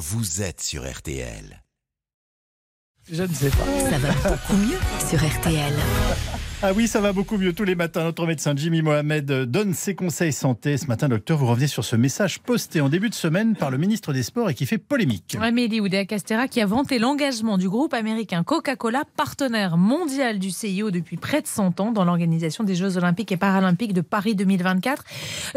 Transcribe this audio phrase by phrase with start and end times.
[0.00, 1.62] vous êtes sur RTL.
[3.12, 3.90] Je ne sais pas.
[3.90, 5.72] Ça va beaucoup mieux sur RTL.
[6.62, 8.04] Ah oui, ça va beaucoup mieux tous les matins.
[8.04, 10.76] Notre médecin Jimmy Mohamed donne ses conseils santé.
[10.76, 13.78] Ce matin, docteur, vous revenez sur ce message posté en début de semaine par le
[13.78, 15.38] ministre des Sports et qui fait polémique.
[15.40, 21.16] Amélie Oudéa-Castera qui a vanté l'engagement du groupe américain Coca-Cola, partenaire mondial du CIO depuis
[21.16, 25.02] près de 100 ans dans l'organisation des Jeux Olympiques et Paralympiques de Paris 2024.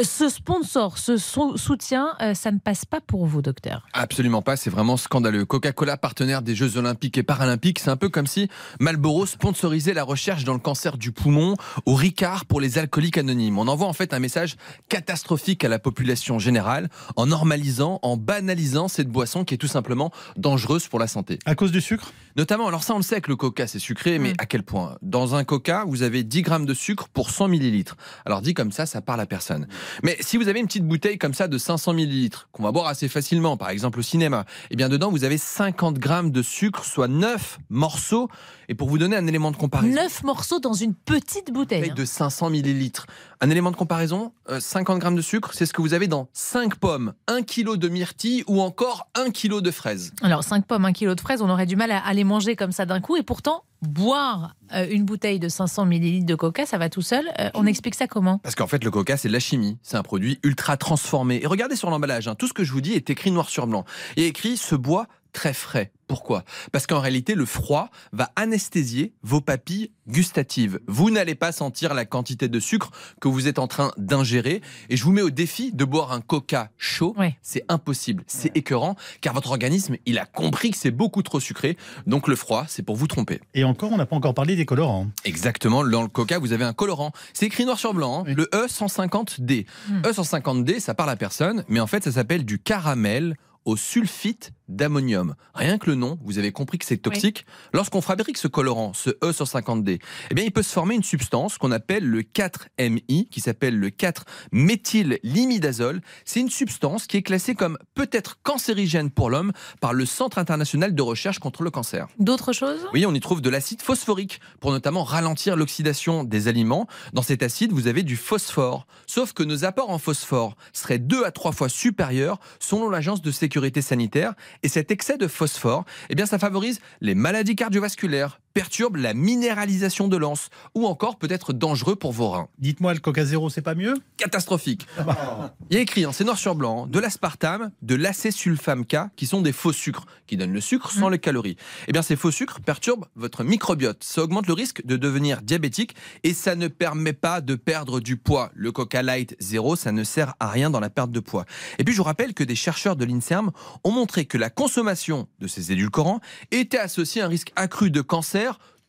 [0.00, 3.88] Ce sponsor, ce sou- soutien, euh, ça ne passe pas pour vous, docteur?
[3.92, 5.44] Absolument pas, c'est vraiment scandaleux.
[5.46, 7.41] Coca-Cola, partenaire des Jeux Olympiques et Paralympiques,
[7.78, 8.48] c'est un peu comme si
[8.80, 11.56] Marlboro sponsorisait la recherche dans le cancer du poumon
[11.86, 13.58] au Ricard pour les alcooliques anonymes.
[13.58, 14.56] On envoie en fait un message
[14.88, 20.10] catastrophique à la population générale en normalisant, en banalisant cette boisson qui est tout simplement
[20.36, 21.38] dangereuse pour la santé.
[21.44, 22.12] À cause du sucre?
[22.36, 24.34] Notamment, alors ça on le sait que le coca c'est sucré, mais Mm.
[24.38, 24.96] à quel point?
[25.02, 27.96] Dans un coca, vous avez 10 grammes de sucre pour 100 millilitres.
[28.24, 29.66] Alors dit comme ça, ça parle à personne.
[30.02, 32.86] Mais si vous avez une petite bouteille comme ça de 500 millilitres, qu'on va boire
[32.86, 36.84] assez facilement, par exemple au cinéma, eh bien dedans vous avez 50 grammes de sucre,
[36.84, 37.21] soit 9
[37.68, 38.28] morceaux.
[38.68, 41.90] Et pour vous donner un élément de comparaison, Neuf morceaux dans une petite bouteille.
[41.90, 43.06] de 500 millilitres.
[43.40, 46.28] Un élément de comparaison, euh, 50 grammes de sucre, c'est ce que vous avez dans
[46.32, 50.12] 5 pommes, 1 kilo de myrtille ou encore 1 kilo de fraises.
[50.22, 52.72] Alors, 5 pommes, 1 kilo de fraises, on aurait du mal à, les manger comme
[52.72, 53.16] ça d'un coup.
[53.16, 57.24] Et pourtant, boire euh, une bouteille de 500 millilitres de coca, ça va tout seul.
[57.40, 58.38] Euh, on explique ça comment?
[58.38, 59.76] Parce qu'en fait, le coca, c'est de la chimie.
[59.82, 61.40] C'est un produit ultra transformé.
[61.42, 63.66] Et regardez sur l'emballage, hein, tout ce que je vous dis est écrit noir sur
[63.66, 63.84] blanc.
[64.16, 65.92] A écrit ce bois très frais.
[66.06, 66.44] Pourquoi?
[66.72, 70.78] Parce qu'en réalité, le froid va anesthésier vos papilles gustatives.
[70.86, 74.60] Vous n'allez pas sentir la quantité de sucre que vous êtes en train d'ingérer.
[74.90, 77.16] Et je vous mets au défi de boire un coca chaud.
[77.40, 81.78] C'est impossible, c'est écœurant, car votre organisme, il a compris que c'est beaucoup trop sucré.
[82.06, 83.40] Donc le froid, c'est pour vous tromper.
[83.54, 85.06] Et encore, on n'a pas encore parlé des colorants.
[85.24, 87.12] Exactement, dans le coca, vous avez un colorant.
[87.32, 88.24] C'est écrit noir sur blanc, hein.
[88.26, 88.34] Oui.
[88.34, 89.66] le E150D.
[89.88, 90.00] Hmm.
[90.02, 95.34] E150D, ça parle à personne, mais en fait, ça s'appelle du caramel au sulfite d'ammonium.
[95.54, 97.46] Rien que le nom, vous avez compris que c'est toxique.
[97.72, 101.72] Lorsqu'on fabrique ce colorant, ce E150D, eh bien, il peut se former une substance qu'on
[101.72, 106.00] appelle le 4MI, qui s'appelle le 4-méthyllimidazole.
[106.24, 110.94] C'est une substance qui est classée comme peut-être cancérigène pour l'homme par le Centre international
[110.94, 112.08] de recherche contre le cancer.
[112.18, 112.80] D'autres choses?
[112.92, 116.86] Oui, on y trouve de l'acide phosphorique pour notamment ralentir l'oxydation des aliments.
[117.12, 118.86] Dans cet acide, vous avez du phosphore.
[119.06, 123.30] Sauf que nos apports en phosphore seraient deux à trois fois supérieurs selon l'Agence de
[123.30, 124.34] sécurité sanitaire.
[124.62, 130.08] Et cet excès de phosphore, eh bien, ça favorise les maladies cardiovasculaires, perturbe la minéralisation
[130.08, 132.48] de l'anse ou encore peut être dangereux pour vos reins.
[132.58, 133.94] Dites-moi, le coca zéro, c'est pas mieux?
[134.16, 134.86] Catastrophique.
[135.70, 138.96] Il y a écrit, hein, c'est noir sur blanc, hein, de l'aspartame, de l'acésulfame K,
[139.16, 141.56] qui sont des faux sucres, qui donnent le sucre sans les calories.
[141.88, 144.02] Eh bien, ces faux sucres perturbent votre microbiote.
[144.04, 148.16] Ça augmente le risque de devenir diabétique et ça ne permet pas de perdre du
[148.16, 148.50] poids.
[148.54, 151.44] Le Coca Light zéro, ça ne sert à rien dans la perte de poids.
[151.78, 153.50] Et puis, je vous rappelle que des chercheurs de l'INSERM
[153.84, 156.20] ont montré que la consommation de ces édulcorants
[156.50, 158.41] était associée à un risque accru de cancer,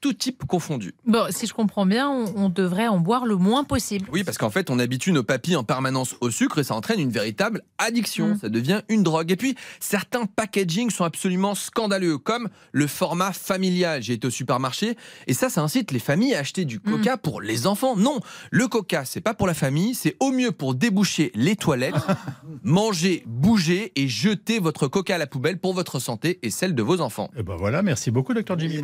[0.03, 0.93] tout type confondu.
[1.05, 4.05] Bon, si je comprends bien, on, on devrait en boire le moins possible.
[4.11, 6.99] Oui, parce qu'en fait, on habitue nos papilles en permanence au sucre et ça entraîne
[6.99, 8.31] une véritable addiction.
[8.31, 8.39] Mm.
[8.41, 9.31] Ça devient une drogue.
[9.31, 14.03] Et puis, certains packaging sont absolument scandaleux, comme le format familial.
[14.03, 14.97] J'ai été au supermarché
[15.27, 17.95] et ça, ça incite les familles à acheter du coca pour les enfants.
[17.95, 18.19] Non,
[18.51, 21.95] le coca, c'est pas pour la famille, c'est au mieux pour déboucher les toilettes,
[22.63, 26.83] manger, bouger et jeter votre coca à la poubelle pour votre santé et celle de
[26.83, 27.31] vos enfants.
[27.37, 28.81] Eh ben voilà, merci beaucoup, docteur Jimmy.